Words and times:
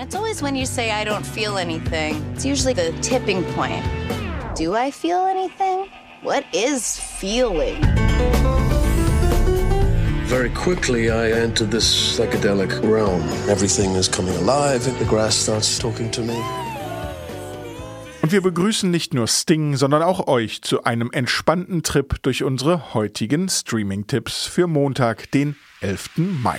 It's 0.00 0.14
always 0.14 0.40
when 0.40 0.56
you 0.56 0.64
say 0.64 0.90
I 0.90 1.04
don't 1.04 1.26
feel 1.26 1.58
anything. 1.58 2.24
It's 2.32 2.46
usually 2.46 2.72
the 2.72 2.90
tipping 3.02 3.44
point. 3.52 3.84
Do 4.56 4.74
I 4.74 4.90
feel 4.90 5.26
anything? 5.26 5.90
What 6.22 6.46
is 6.54 6.98
feeling? 6.98 7.82
Very 10.24 10.48
quickly, 10.54 11.10
I 11.10 11.32
entered 11.32 11.70
this 11.70 11.92
psychedelic 12.16 12.80
realm. 12.82 13.20
Everything 13.46 13.94
is 13.94 14.08
coming 14.08 14.34
alive, 14.36 14.88
and 14.88 14.98
the 14.98 15.04
grass 15.04 15.36
starts 15.36 15.78
talking 15.78 16.10
to 16.12 16.22
me. 16.22 16.36
Und 18.22 18.32
wir 18.32 18.40
begrüßen 18.40 18.90
nicht 18.90 19.12
nur 19.12 19.28
Sting, 19.28 19.76
sondern 19.76 20.02
auch 20.02 20.28
euch 20.28 20.62
zu 20.62 20.84
einem 20.84 21.10
entspannten 21.12 21.82
Trip 21.82 22.22
durch 22.22 22.42
unsere 22.42 22.94
heutigen 22.94 23.50
Streaming-Tipps 23.50 24.46
für 24.46 24.66
Montag, 24.66 25.30
den 25.32 25.56
11. 25.82 26.10
Mai. 26.42 26.58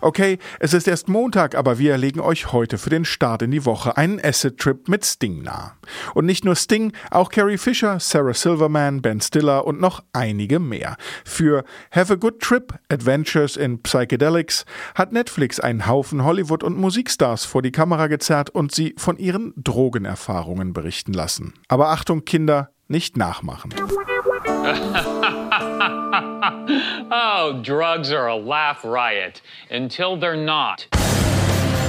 Okay, 0.00 0.38
es 0.60 0.74
ist 0.74 0.88
erst 0.88 1.08
Montag, 1.08 1.54
aber 1.54 1.78
wir 1.78 1.96
legen 1.96 2.20
euch 2.20 2.52
heute 2.52 2.78
für 2.78 2.90
den 2.90 3.04
Start 3.04 3.42
in 3.42 3.50
die 3.50 3.64
Woche 3.64 3.96
einen 3.96 4.20
Acid-Trip 4.22 4.88
mit 4.88 5.04
Sting 5.04 5.42
nahe. 5.42 5.72
Und 6.14 6.26
nicht 6.26 6.44
nur 6.44 6.56
Sting, 6.56 6.92
auch 7.10 7.30
Carrie 7.30 7.58
Fisher, 7.58 7.98
Sarah 8.00 8.34
Silverman, 8.34 9.02
Ben 9.02 9.20
Stiller 9.20 9.66
und 9.66 9.80
noch 9.80 10.02
einige 10.12 10.58
mehr. 10.58 10.96
Für 11.24 11.64
Have 11.90 12.12
a 12.12 12.16
Good 12.16 12.40
Trip, 12.40 12.74
Adventures 12.90 13.56
in 13.56 13.82
Psychedelics 13.82 14.64
hat 14.94 15.12
Netflix 15.12 15.60
einen 15.60 15.86
Haufen 15.86 16.24
Hollywood- 16.24 16.64
und 16.64 16.76
Musikstars 16.76 17.44
vor 17.44 17.62
die 17.62 17.72
Kamera 17.72 18.06
gezerrt 18.08 18.50
und 18.50 18.72
sie 18.72 18.94
von 18.98 19.16
ihren 19.16 19.52
Drogenerfahrungen 19.56 20.72
berichten 20.72 21.12
lassen. 21.12 21.54
Aber 21.68 21.88
Achtung, 21.88 22.24
Kinder, 22.24 22.70
nicht 22.88 23.16
nachmachen. 23.16 23.74
oh, 27.10 27.60
drugs 27.62 28.12
are 28.12 28.28
a 28.28 28.36
laugh 28.36 28.84
riot 28.84 29.40
until 29.70 30.16
they're 30.16 30.36
not. 30.36 30.86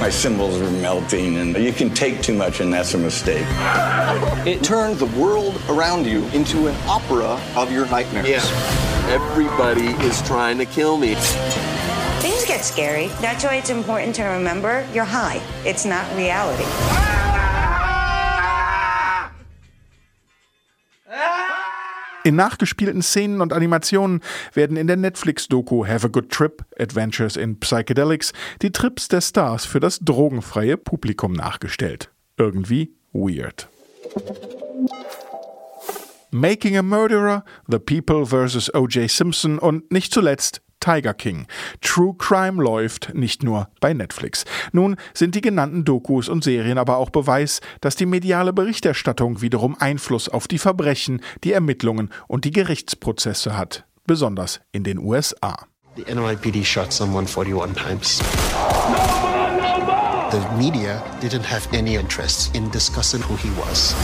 My 0.00 0.08
cymbals 0.10 0.58
are 0.60 0.70
melting, 0.80 1.36
and 1.36 1.56
you 1.56 1.72
can 1.72 1.92
take 1.92 2.22
too 2.22 2.34
much, 2.34 2.60
and 2.60 2.72
that's 2.72 2.94
a 2.94 2.98
mistake. 2.98 3.46
It 4.46 4.62
turned 4.64 4.96
the 4.96 5.20
world 5.20 5.60
around 5.68 6.06
you 6.06 6.24
into 6.28 6.68
an 6.68 6.76
opera 6.86 7.38
of 7.54 7.70
your 7.70 7.86
nightmares. 7.90 8.26
Yeah. 8.26 8.40
Everybody 9.10 9.88
is 10.06 10.22
trying 10.22 10.56
to 10.58 10.64
kill 10.64 10.96
me. 10.96 11.16
Things 12.20 12.46
get 12.46 12.64
scary. 12.64 13.08
That's 13.20 13.44
why 13.44 13.56
it's 13.56 13.68
important 13.68 14.14
to 14.16 14.24
remember 14.24 14.86
you're 14.94 15.04
high. 15.04 15.42
It's 15.66 15.84
not 15.84 16.10
reality. 16.16 16.64
Ah! 16.66 17.17
In 22.28 22.36
nachgespielten 22.36 23.00
Szenen 23.00 23.40
und 23.40 23.54
Animationen 23.54 24.20
werden 24.52 24.76
in 24.76 24.86
der 24.86 24.98
Netflix-Doku 24.98 25.86
Have 25.86 26.08
a 26.08 26.10
Good 26.10 26.28
Trip, 26.28 26.62
Adventures 26.78 27.36
in 27.36 27.58
Psychedelics 27.58 28.34
die 28.60 28.70
Trips 28.70 29.08
der 29.08 29.22
Stars 29.22 29.64
für 29.64 29.80
das 29.80 29.98
drogenfreie 30.00 30.76
Publikum 30.76 31.32
nachgestellt. 31.32 32.10
Irgendwie 32.36 32.92
weird. 33.14 33.70
Making 36.30 36.76
a 36.76 36.82
Murderer, 36.82 37.46
The 37.66 37.78
People 37.78 38.26
vs. 38.26 38.74
O.J. 38.74 39.10
Simpson 39.10 39.58
und 39.58 39.90
nicht 39.90 40.12
zuletzt 40.12 40.60
Tiger 40.80 41.14
King. 41.14 41.46
True 41.80 42.14
Crime 42.16 42.62
läuft 42.62 43.14
nicht 43.14 43.42
nur 43.42 43.68
bei 43.80 43.92
Netflix. 43.92 44.44
Nun 44.72 44.96
sind 45.14 45.34
die 45.34 45.40
genannten 45.40 45.84
Dokus 45.84 46.28
und 46.28 46.44
Serien 46.44 46.78
aber 46.78 46.96
auch 46.98 47.10
Beweis, 47.10 47.60
dass 47.80 47.96
die 47.96 48.06
mediale 48.06 48.52
Berichterstattung 48.52 49.42
wiederum 49.42 49.76
Einfluss 49.78 50.28
auf 50.28 50.48
die 50.48 50.58
Verbrechen, 50.58 51.20
die 51.44 51.52
Ermittlungen 51.52 52.10
und 52.26 52.44
die 52.44 52.52
Gerichtsprozesse 52.52 53.56
hat, 53.56 53.84
besonders 54.06 54.60
in 54.72 54.84
den 54.84 54.98
USA. 54.98 55.66
The 55.96 56.04
NYPD 56.14 56.64
shot 56.64 56.92
someone 56.92 57.26
41 57.26 57.74
times. 57.74 58.22
The 60.30 60.40
media 60.58 61.02
didn't 61.20 61.44
have 61.44 61.66
any 61.72 61.96
interest 61.96 62.54
in 62.54 62.70
discussing 62.70 63.20
who 63.22 63.34
he 63.36 63.48
was. 63.58 63.94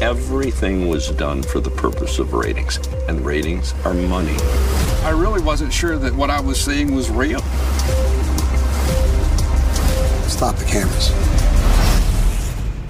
Everything 0.00 0.88
was 0.88 1.10
done 1.12 1.42
for 1.42 1.60
the 1.60 1.70
purpose 1.70 2.18
of 2.18 2.32
ratings, 2.32 2.80
and 3.08 3.24
ratings 3.24 3.74
are 3.84 3.94
money. 3.94 4.36
I 5.04 5.10
really 5.10 5.42
wasn't 5.42 5.72
sure 5.72 5.98
that 5.98 6.14
what 6.14 6.30
I 6.30 6.40
was 6.40 6.64
seeing 6.64 6.94
was 6.94 7.10
real. 7.10 7.40
Stop 10.28 10.56
the 10.56 10.64
cameras. 10.64 11.12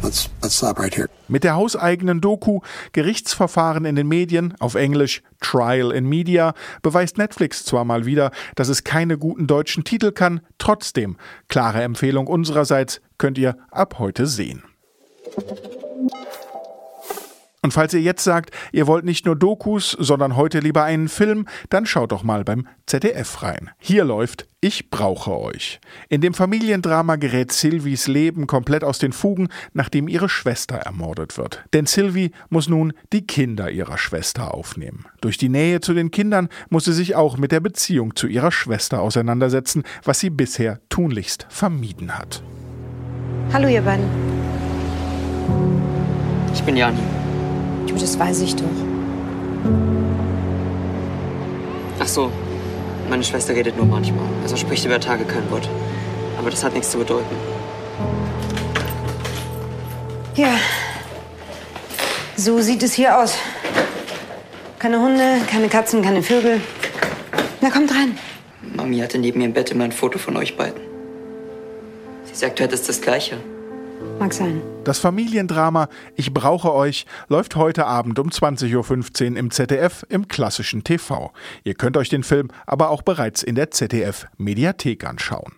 Let's, 0.02 0.28
let's 0.42 0.56
stop 0.56 0.78
right 0.78 0.94
here. 0.94 1.08
Mit 1.28 1.44
der 1.44 1.54
hauseigenen 1.54 2.20
Doku 2.20 2.60
Gerichtsverfahren 2.92 3.86
in 3.86 3.96
den 3.96 4.08
Medien, 4.08 4.54
auf 4.58 4.74
Englisch 4.74 5.22
Trial 5.40 5.90
in 5.90 6.06
Media, 6.06 6.52
beweist 6.82 7.16
Netflix 7.16 7.64
zwar 7.64 7.84
mal 7.86 8.04
wieder, 8.04 8.30
dass 8.56 8.68
es 8.68 8.84
keine 8.84 9.16
guten 9.16 9.46
deutschen 9.46 9.84
Titel 9.84 10.12
kann, 10.12 10.40
trotzdem, 10.58 11.16
klare 11.48 11.82
Empfehlung 11.82 12.26
unsererseits, 12.26 13.00
könnt 13.16 13.38
ihr 13.38 13.56
ab 13.70 13.98
heute 13.98 14.26
sehen. 14.26 14.64
Und 17.64 17.70
falls 17.70 17.94
ihr 17.94 18.00
jetzt 18.00 18.24
sagt, 18.24 18.50
ihr 18.72 18.88
wollt 18.88 19.04
nicht 19.04 19.24
nur 19.24 19.36
Dokus, 19.36 19.92
sondern 19.92 20.34
heute 20.34 20.58
lieber 20.58 20.82
einen 20.82 21.08
Film, 21.08 21.46
dann 21.70 21.86
schaut 21.86 22.10
doch 22.10 22.24
mal 22.24 22.42
beim 22.42 22.66
ZDF 22.86 23.42
rein. 23.42 23.70
Hier 23.78 24.04
läuft 24.04 24.48
Ich 24.60 24.90
brauche 24.90 25.38
euch. 25.38 25.80
In 26.08 26.20
dem 26.20 26.34
Familiendrama 26.34 27.14
gerät 27.16 27.52
Sylvies 27.52 28.08
Leben 28.08 28.48
komplett 28.48 28.82
aus 28.82 28.98
den 28.98 29.12
Fugen, 29.12 29.48
nachdem 29.74 30.08
ihre 30.08 30.28
Schwester 30.28 30.74
ermordet 30.74 31.38
wird. 31.38 31.62
Denn 31.72 31.86
Sylvie 31.86 32.32
muss 32.50 32.68
nun 32.68 32.94
die 33.12 33.28
Kinder 33.28 33.70
ihrer 33.70 33.96
Schwester 33.96 34.52
aufnehmen. 34.54 35.04
Durch 35.20 35.38
die 35.38 35.48
Nähe 35.48 35.80
zu 35.80 35.94
den 35.94 36.10
Kindern 36.10 36.48
muss 36.68 36.86
sie 36.86 36.92
sich 36.92 37.14
auch 37.14 37.36
mit 37.36 37.52
der 37.52 37.60
Beziehung 37.60 38.16
zu 38.16 38.26
ihrer 38.26 38.50
Schwester 38.50 39.00
auseinandersetzen, 39.00 39.84
was 40.02 40.18
sie 40.18 40.30
bisher 40.30 40.80
tunlichst 40.88 41.46
vermieden 41.48 42.18
hat. 42.18 42.42
Hallo 43.52 43.68
ihr 43.68 43.82
beiden. 43.82 44.06
Ich 46.52 46.62
bin 46.64 46.76
Jani. 46.76 47.21
Du, 47.86 47.94
das 47.94 48.18
weiß 48.18 48.40
ich 48.40 48.56
doch. 48.56 48.64
Ach 52.00 52.08
so, 52.08 52.30
meine 53.08 53.24
Schwester 53.24 53.54
redet 53.54 53.76
nur 53.76 53.86
manchmal. 53.86 54.24
Also 54.42 54.56
spricht 54.56 54.84
über 54.84 54.98
Tage 54.98 55.24
kein 55.24 55.50
Wort. 55.50 55.68
Aber 56.38 56.50
das 56.50 56.64
hat 56.64 56.72
nichts 56.72 56.90
zu 56.90 56.98
bedeuten. 56.98 57.36
Ja. 60.34 60.54
So 62.36 62.60
sieht 62.60 62.82
es 62.82 62.94
hier 62.94 63.18
aus. 63.18 63.36
Keine 64.78 65.00
Hunde, 65.00 65.22
keine 65.48 65.68
Katzen, 65.68 66.02
keine 66.02 66.22
Vögel. 66.22 66.60
Na, 67.60 67.70
kommt 67.70 67.92
rein. 67.92 68.18
Mami 68.74 68.98
hatte 68.98 69.18
neben 69.18 69.40
ihrem 69.40 69.52
Bett 69.52 69.70
immer 69.70 69.84
ein 69.84 69.92
Foto 69.92 70.18
von 70.18 70.36
euch 70.36 70.56
beiden. 70.56 70.80
Sie 72.24 72.34
sagt, 72.34 72.58
du 72.58 72.64
hättest 72.64 72.88
das 72.88 73.00
Gleiche. 73.00 73.36
Mag 74.22 74.32
sein. 74.32 74.62
Das 74.84 75.00
Familiendrama 75.00 75.88
Ich 76.14 76.32
brauche 76.32 76.72
euch 76.72 77.06
läuft 77.26 77.56
heute 77.56 77.86
Abend 77.86 78.20
um 78.20 78.28
20.15 78.28 79.32
Uhr 79.32 79.36
im 79.36 79.50
ZDF 79.50 80.06
im 80.10 80.28
klassischen 80.28 80.84
TV. 80.84 81.32
Ihr 81.64 81.74
könnt 81.74 81.96
euch 81.96 82.08
den 82.08 82.22
Film 82.22 82.46
aber 82.64 82.90
auch 82.90 83.02
bereits 83.02 83.42
in 83.42 83.56
der 83.56 83.72
ZDF 83.72 84.26
Mediathek 84.36 85.04
anschauen. 85.04 85.54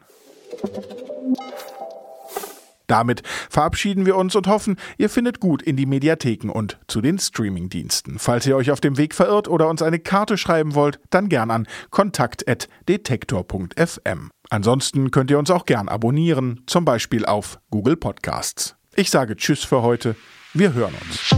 Damit 2.94 3.22
verabschieden 3.50 4.06
wir 4.06 4.14
uns 4.14 4.36
und 4.36 4.46
hoffen, 4.46 4.76
ihr 4.98 5.10
findet 5.10 5.40
gut 5.40 5.62
in 5.62 5.74
die 5.74 5.84
Mediatheken 5.84 6.48
und 6.48 6.78
zu 6.86 7.00
den 7.00 7.18
Streamingdiensten. 7.18 8.20
Falls 8.20 8.46
ihr 8.46 8.54
euch 8.54 8.70
auf 8.70 8.80
dem 8.80 8.96
Weg 8.96 9.16
verirrt 9.16 9.48
oder 9.48 9.68
uns 9.68 9.82
eine 9.82 9.98
Karte 9.98 10.38
schreiben 10.38 10.76
wollt, 10.76 11.00
dann 11.10 11.28
gern 11.28 11.50
an 11.50 11.66
kontakt.detektor.fm. 11.90 14.30
Ansonsten 14.48 15.10
könnt 15.10 15.32
ihr 15.32 15.40
uns 15.40 15.50
auch 15.50 15.66
gern 15.66 15.88
abonnieren, 15.88 16.60
zum 16.68 16.84
Beispiel 16.84 17.26
auf 17.26 17.58
Google 17.72 17.96
Podcasts. 17.96 18.76
Ich 18.94 19.10
sage 19.10 19.34
Tschüss 19.34 19.64
für 19.64 19.82
heute. 19.82 20.14
Wir 20.52 20.72
hören 20.72 20.94
uns. 20.94 21.34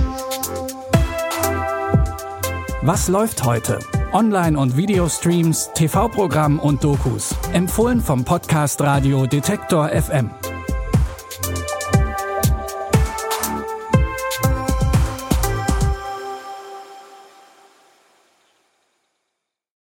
Was 2.83 3.09
läuft 3.09 3.45
heute? 3.45 3.79
Online- 4.13 4.59
und 4.59 4.77
Videostreams, 4.77 5.71
TV-Programm 5.73 6.59
und 6.59 6.85
Dokus. 6.85 7.35
Empfohlen 7.55 8.03
vom 8.03 8.27
Podcast 8.27 8.83
Radio 8.83 9.25
Detektor 9.25 9.89
FM. 9.89 10.29